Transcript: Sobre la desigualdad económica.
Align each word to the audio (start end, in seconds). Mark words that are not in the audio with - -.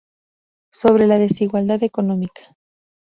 Sobre 0.73 1.05
la 1.05 1.19
desigualdad 1.19 1.83
económica. 1.83 2.57